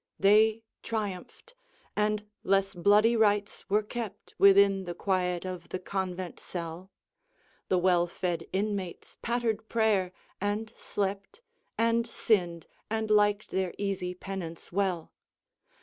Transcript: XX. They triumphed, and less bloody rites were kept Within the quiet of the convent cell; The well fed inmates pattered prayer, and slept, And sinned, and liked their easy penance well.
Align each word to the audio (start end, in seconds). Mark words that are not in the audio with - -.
XX. 0.01 0.21
They 0.21 0.63
triumphed, 0.81 1.53
and 1.95 2.25
less 2.43 2.73
bloody 2.73 3.15
rites 3.15 3.69
were 3.69 3.83
kept 3.83 4.33
Within 4.39 4.85
the 4.85 4.95
quiet 4.95 5.45
of 5.45 5.69
the 5.69 5.77
convent 5.77 6.39
cell; 6.39 6.89
The 7.67 7.77
well 7.77 8.07
fed 8.07 8.47
inmates 8.51 9.17
pattered 9.21 9.69
prayer, 9.69 10.11
and 10.41 10.73
slept, 10.75 11.41
And 11.77 12.07
sinned, 12.07 12.65
and 12.89 13.11
liked 13.11 13.51
their 13.51 13.75
easy 13.77 14.15
penance 14.15 14.71
well. 14.71 15.13